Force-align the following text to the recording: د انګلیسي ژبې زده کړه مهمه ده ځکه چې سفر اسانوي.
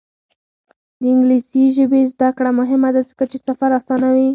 د 1.01 1.03
انګلیسي 1.13 1.63
ژبې 1.77 2.01
زده 2.13 2.29
کړه 2.37 2.51
مهمه 2.59 2.89
ده 2.95 3.01
ځکه 3.09 3.23
چې 3.31 3.37
سفر 3.47 3.69
اسانوي. 3.79 4.29